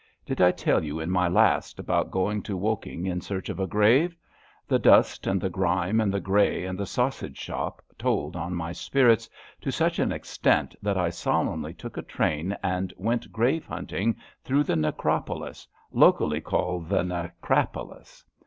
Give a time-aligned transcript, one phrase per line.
[0.25, 3.67] Did I tell you in my last about going to Woking in search of a
[3.67, 4.17] gravel
[4.67, 9.29] The dust and the grime and the grey and the sausage^shop told on my spirits
[9.61, 14.63] to such an extent that I solemnly took a train and went grave hunting through
[14.63, 15.67] the Necropolis—
[16.03, 18.25] locally called the Necrapolis.